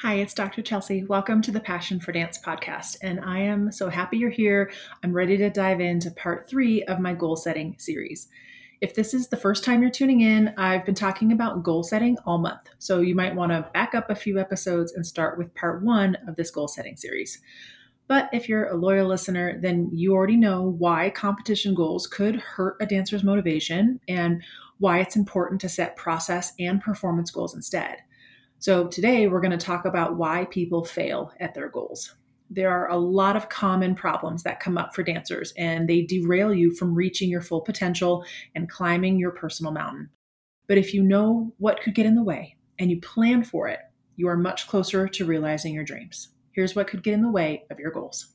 [0.00, 0.60] Hi, it's Dr.
[0.60, 1.04] Chelsea.
[1.04, 2.98] Welcome to the Passion for Dance podcast.
[3.00, 4.70] And I am so happy you're here.
[5.02, 8.28] I'm ready to dive into part three of my goal setting series.
[8.82, 12.18] If this is the first time you're tuning in, I've been talking about goal setting
[12.26, 12.68] all month.
[12.78, 16.18] So you might want to back up a few episodes and start with part one
[16.28, 17.40] of this goal setting series.
[18.06, 22.76] But if you're a loyal listener, then you already know why competition goals could hurt
[22.82, 24.42] a dancer's motivation and
[24.76, 28.02] why it's important to set process and performance goals instead.
[28.58, 32.14] So, today we're going to talk about why people fail at their goals.
[32.48, 36.54] There are a lot of common problems that come up for dancers, and they derail
[36.54, 38.24] you from reaching your full potential
[38.54, 40.08] and climbing your personal mountain.
[40.68, 43.80] But if you know what could get in the way and you plan for it,
[44.16, 46.28] you are much closer to realizing your dreams.
[46.52, 48.34] Here's what could get in the way of your goals.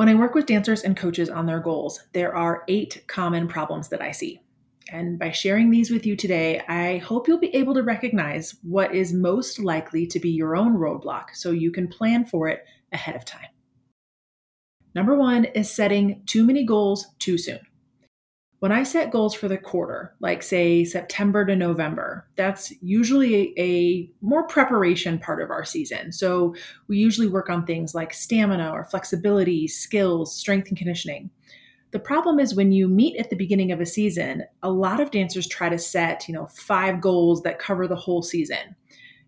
[0.00, 3.90] When I work with dancers and coaches on their goals, there are eight common problems
[3.90, 4.40] that I see.
[4.90, 8.94] And by sharing these with you today, I hope you'll be able to recognize what
[8.94, 13.14] is most likely to be your own roadblock so you can plan for it ahead
[13.14, 13.50] of time.
[14.94, 17.60] Number one is setting too many goals too soon.
[18.60, 23.54] When I set goals for the quarter, like say September to November, that's usually a,
[23.58, 26.12] a, more preparation part of our season.
[26.12, 26.54] So
[26.86, 31.30] we usually work on things like stamina or flexibility, skills, strength and conditioning.
[31.92, 35.10] The problem is when you meet at the beginning of a season, a lot of
[35.10, 38.76] dancers try to set, you know, five goals that cover the whole season.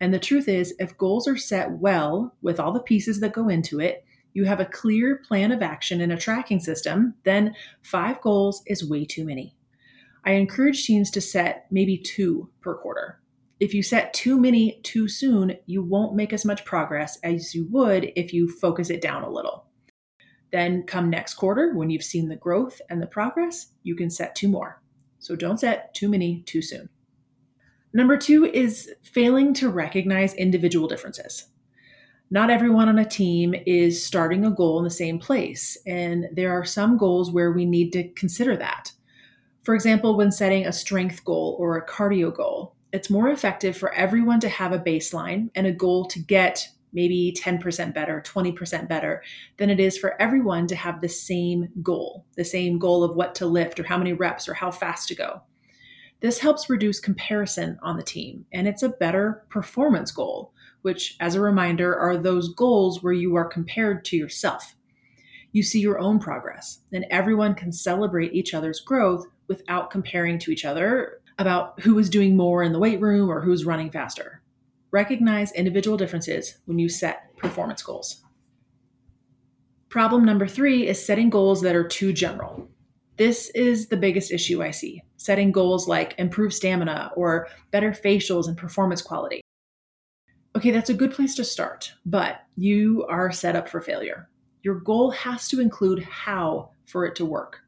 [0.00, 3.48] And the truth is, if goals are set well with all the pieces that go
[3.48, 4.04] into it,
[4.34, 8.88] you have a clear plan of action and a tracking system, then five goals is
[8.88, 9.56] way too many.
[10.24, 13.20] I encourage teams to set maybe two per quarter.
[13.60, 17.68] If you set too many too soon, you won't make as much progress as you
[17.70, 19.66] would if you focus it down a little.
[20.50, 24.34] Then, come next quarter, when you've seen the growth and the progress, you can set
[24.34, 24.82] two more.
[25.20, 26.88] So don't set too many too soon.
[27.92, 31.46] Number two is failing to recognize individual differences
[32.30, 35.76] not everyone on a team is starting a goal in the same place.
[35.86, 38.90] And there are some goals where we need to consider that.
[39.62, 43.92] For example, when setting a strength goal or a cardio goal, it's more effective for
[43.94, 49.22] everyone to have a baseline and a goal to get maybe 10% better, 20% better
[49.56, 53.34] than it is for everyone to have the same goal, the same goal of what
[53.34, 55.42] to lift or how many reps or how fast to go.
[56.20, 60.52] This helps reduce comparison on the team, and it's a better performance goal
[60.84, 64.76] which, as a reminder, are those goals where you are compared to yourself.
[65.50, 70.50] You see your own progress, and everyone can celebrate each other's growth without comparing to
[70.50, 74.42] each other about who is doing more in the weight room or who's running faster.
[74.90, 78.22] Recognize individual differences when you set performance goals.
[79.88, 82.68] Problem number three is setting goals that are too general.
[83.16, 88.48] This is the biggest issue I see setting goals like improve stamina or better facials
[88.48, 89.40] and performance quality.
[90.56, 94.28] Okay, that's a good place to start, but you are set up for failure.
[94.62, 97.60] Your goal has to include how for it to work.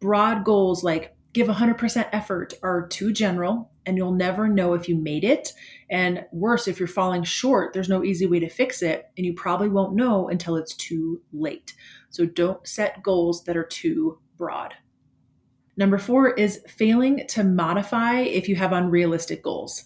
[0.00, 4.96] Broad goals like give 100% effort are too general and you'll never know if you
[4.96, 5.52] made it.
[5.90, 9.34] And worse, if you're falling short, there's no easy way to fix it, and you
[9.34, 11.74] probably won't know until it's too late.
[12.10, 14.74] So don't set goals that are too broad.
[15.76, 19.84] Number four is failing to modify if you have unrealistic goals.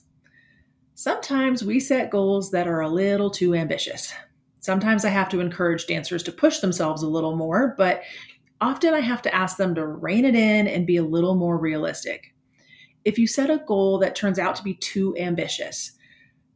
[0.98, 4.14] Sometimes we set goals that are a little too ambitious.
[4.60, 8.02] Sometimes I have to encourage dancers to push themselves a little more, but
[8.62, 11.58] often I have to ask them to rein it in and be a little more
[11.58, 12.34] realistic.
[13.04, 15.92] If you set a goal that turns out to be too ambitious,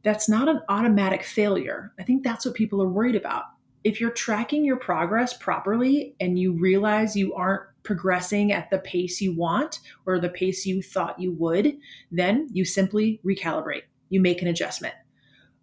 [0.01, 1.93] that's not an automatic failure.
[1.99, 3.43] I think that's what people are worried about.
[3.83, 9.21] If you're tracking your progress properly and you realize you aren't progressing at the pace
[9.21, 11.77] you want or the pace you thought you would,
[12.11, 14.93] then you simply recalibrate you make an adjustment.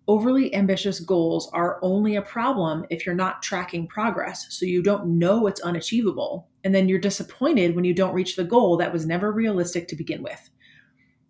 [0.08, 5.18] Overly ambitious goals are only a problem if you're not tracking progress, so you don't
[5.18, 6.48] know it's unachievable.
[6.64, 9.96] And then you're disappointed when you don't reach the goal that was never realistic to
[9.96, 10.48] begin with.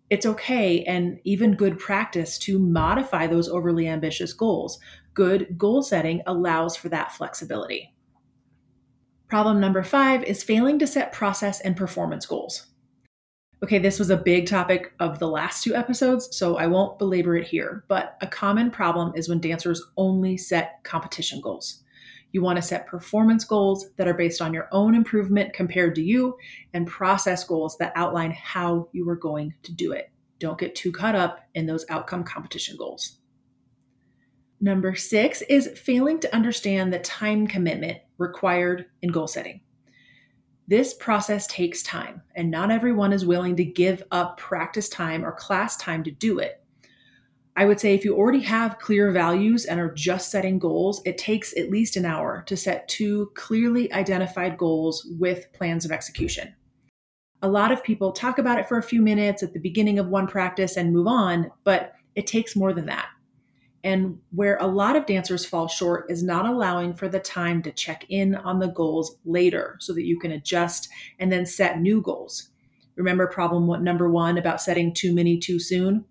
[0.09, 4.79] It's okay and even good practice to modify those overly ambitious goals.
[5.13, 7.93] Good goal setting allows for that flexibility.
[9.27, 12.67] Problem number five is failing to set process and performance goals.
[13.61, 17.35] Okay, this was a big topic of the last two episodes, so I won't belabor
[17.35, 17.83] it here.
[17.89, 21.83] But a common problem is when dancers only set competition goals.
[22.31, 26.01] You want to set performance goals that are based on your own improvement compared to
[26.01, 26.37] you,
[26.73, 30.09] and process goals that outline how you are going to do it.
[30.39, 33.17] Don't get too caught up in those outcome competition goals.
[34.61, 39.59] Number six is failing to understand the time commitment required in goal setting.
[40.69, 45.31] This process takes time, and not everyone is willing to give up practice time or
[45.31, 46.63] class time to do it.
[47.55, 51.17] I would say if you already have clear values and are just setting goals, it
[51.17, 56.53] takes at least an hour to set two clearly identified goals with plans of execution.
[57.41, 60.09] A lot of people talk about it for a few minutes at the beginning of
[60.09, 63.07] one practice and move on, but it takes more than that.
[63.83, 67.71] And where a lot of dancers fall short is not allowing for the time to
[67.71, 70.89] check in on the goals later so that you can adjust
[71.19, 72.49] and then set new goals.
[72.95, 76.03] Remember problem number one about setting too many too soon?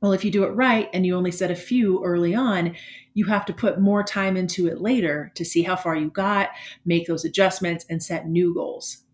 [0.00, 2.76] Well, if you do it right and you only set a few early on,
[3.14, 6.50] you have to put more time into it later to see how far you got,
[6.84, 9.04] make those adjustments, and set new goals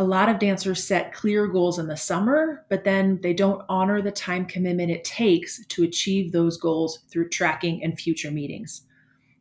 [0.00, 4.00] a lot of dancers set clear goals in the summer, but then they don't honor
[4.00, 8.86] the time commitment it takes to achieve those goals through tracking and future meetings.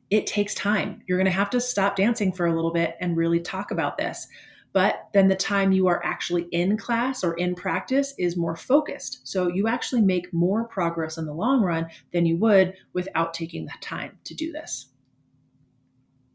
[0.09, 1.01] It takes time.
[1.07, 3.97] You're going to have to stop dancing for a little bit and really talk about
[3.97, 4.27] this.
[4.73, 9.21] But then the time you are actually in class or in practice is more focused.
[9.23, 13.63] So you actually make more progress in the long run than you would without taking
[13.63, 14.87] the time to do this.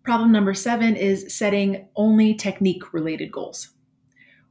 [0.02, 3.73] Problem number seven is setting only technique related goals.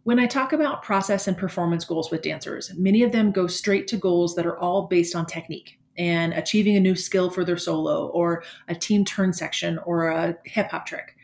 [0.05, 3.87] When I talk about process and performance goals with dancers, many of them go straight
[3.87, 7.55] to goals that are all based on technique and achieving a new skill for their
[7.55, 11.15] solo or a team turn section or a hip hop trick.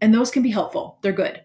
[0.00, 1.42] And those can be helpful, they're good,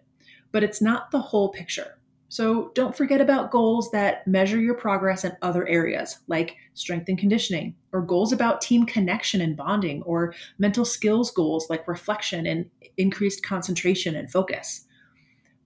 [0.51, 1.97] but it's not the whole picture.
[2.29, 7.17] So don't forget about goals that measure your progress in other areas, like strength and
[7.17, 12.69] conditioning, or goals about team connection and bonding, or mental skills goals like reflection and
[12.97, 14.86] increased concentration and focus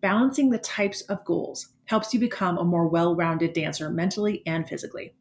[0.01, 4.68] balancing the types of goals helps you become a more well rounded dancer mentally and
[4.68, 5.13] physically.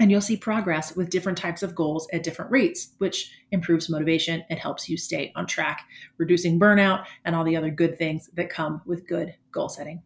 [0.00, 4.44] And you'll see progress with different types of goals at different rates, which improves motivation
[4.48, 5.86] and helps you stay on track,
[6.18, 10.02] reducing burnout and all the other good things that come with good goal setting.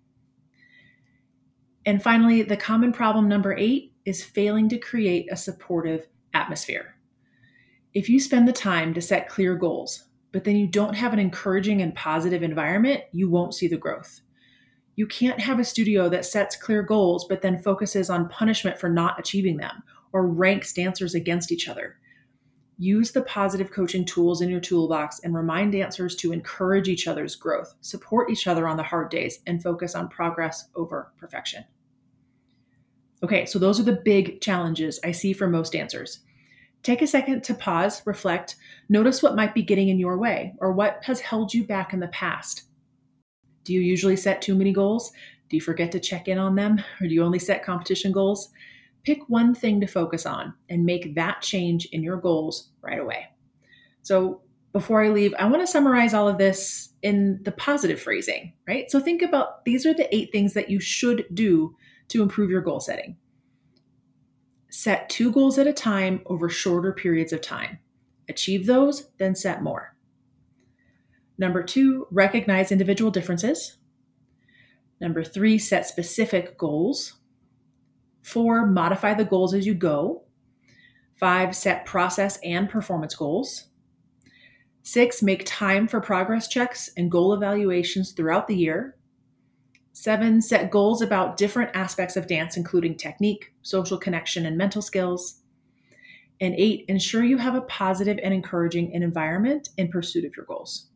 [1.84, 6.96] And finally, the common problem number eight is failing to create a supportive atmosphere.
[7.92, 11.18] If you spend the time to set clear goals, but then you don't have an
[11.18, 14.20] encouraging and positive environment, you won't see the growth.
[14.96, 18.88] You can't have a studio that sets clear goals but then focuses on punishment for
[18.88, 19.82] not achieving them
[20.12, 21.96] or ranks dancers against each other.
[22.78, 27.36] Use the positive coaching tools in your toolbox and remind dancers to encourage each other's
[27.36, 31.64] growth, support each other on the hard days, and focus on progress over perfection.
[33.22, 36.20] Okay, so those are the big challenges I see for most dancers.
[36.82, 38.56] Take a second to pause, reflect,
[38.88, 42.00] notice what might be getting in your way or what has held you back in
[42.00, 42.64] the past.
[43.64, 45.12] Do you usually set too many goals?
[45.48, 46.82] Do you forget to check in on them?
[47.00, 48.50] Or do you only set competition goals?
[49.04, 53.26] Pick one thing to focus on and make that change in your goals right away.
[54.02, 54.40] So,
[54.72, 58.90] before I leave, I want to summarize all of this in the positive phrasing, right?
[58.90, 61.76] So, think about these are the eight things that you should do
[62.08, 63.16] to improve your goal setting.
[64.74, 67.78] Set two goals at a time over shorter periods of time.
[68.26, 69.94] Achieve those, then set more.
[71.36, 73.76] Number two, recognize individual differences.
[74.98, 77.18] Number three, set specific goals.
[78.22, 80.22] Four, modify the goals as you go.
[81.16, 83.64] Five, set process and performance goals.
[84.82, 88.96] Six, make time for progress checks and goal evaluations throughout the year.
[89.92, 95.42] Seven, set goals about different aspects of dance, including technique, social connection, and mental skills.
[96.40, 100.86] And eight, ensure you have a positive and encouraging environment in pursuit of your goals.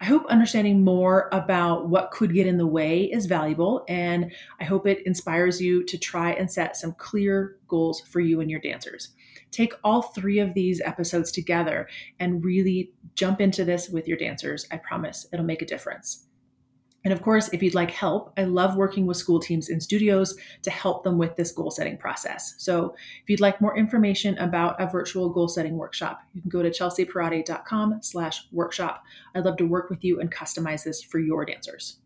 [0.00, 4.64] I hope understanding more about what could get in the way is valuable, and I
[4.64, 8.60] hope it inspires you to try and set some clear goals for you and your
[8.60, 9.10] dancers.
[9.50, 11.88] Take all three of these episodes together
[12.18, 14.66] and really jump into this with your dancers.
[14.70, 16.26] I promise it'll make a difference.
[17.04, 20.34] And of course, if you'd like help, I love working with school teams in studios
[20.62, 22.54] to help them with this goal setting process.
[22.58, 26.62] So if you'd like more information about a virtual goal setting workshop, you can go
[26.62, 29.02] to chelseapierotti.com slash workshop.
[29.34, 31.98] I'd love to work with you and customize this for your dancers.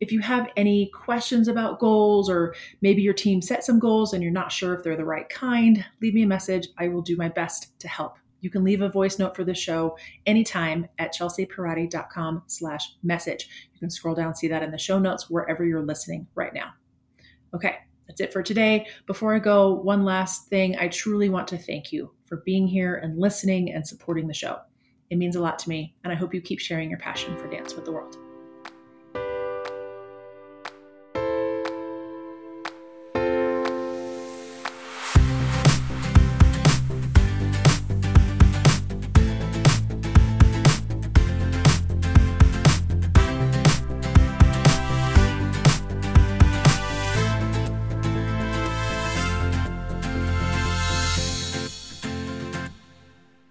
[0.00, 4.22] If you have any questions about goals, or maybe your team set some goals and
[4.22, 6.68] you're not sure if they're the right kind, leave me a message.
[6.78, 9.56] I will do my best to help You can leave a voice note for the
[9.56, 13.48] show anytime at chelseapierotti.com slash message.
[13.74, 16.70] You can scroll down, see that in the show notes wherever you're listening right now.
[17.52, 17.74] Okay,
[18.06, 18.86] that's it for today.
[19.08, 20.76] Before I go, one last thing.
[20.78, 24.60] I truly want to thank you for being here and listening and supporting the show.
[25.10, 27.50] It means a lot to me, and I hope you keep sharing your passion for
[27.50, 28.16] dance with the world.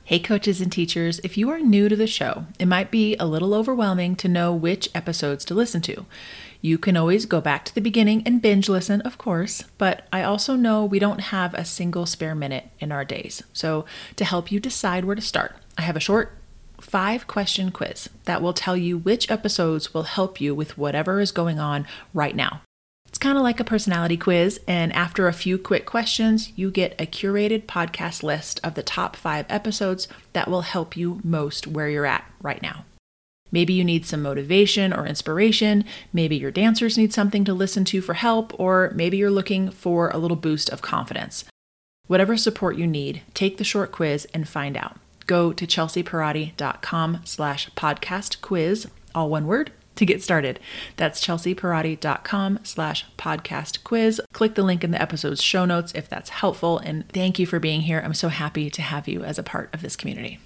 [0.08, 3.26] Hey, coaches and teachers, if you are new to the show, it might be a
[3.26, 6.06] little overwhelming to know which episodes to listen to.
[6.62, 10.22] You can always go back to the beginning and binge listen, of course, but I
[10.22, 13.42] also know we don't have a single spare minute in our days.
[13.52, 13.86] So,
[14.18, 16.38] to help you decide where to start, I have a short
[16.80, 21.32] five question quiz that will tell you which episodes will help you with whatever is
[21.32, 22.62] going on right now.
[23.16, 27.00] It's kind of like a personality quiz, and after a few quick questions, you get
[27.00, 31.88] a curated podcast list of the top five episodes that will help you most where
[31.88, 32.84] you're at right now.
[33.54, 35.86] Maybe you need some motivation or inspiration.
[36.12, 40.10] Maybe your dancers need something to listen to for help, or maybe you're looking for
[40.10, 41.46] a little boost of confidence.
[42.08, 44.98] Whatever support you need, take the short quiz and find out.
[45.26, 50.60] Go to chelseapierotti.com slash podcast quiz, all one word, to get started.
[50.98, 54.22] That's chelseapierotti.com slash podcast quiz.
[54.34, 56.80] Click the link in the episode's show notes if that's helpful.
[56.80, 58.02] And thank you for being here.
[58.04, 60.40] I'm so happy to have you as a part of this community.